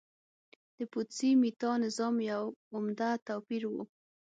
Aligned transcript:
د 0.77 0.79
پوتسي 0.91 1.29
میتا 1.41 1.71
نظام 1.83 2.15
یو 2.31 2.43
عمده 2.73 3.09
توپیر 3.27 3.63
و 3.69 3.73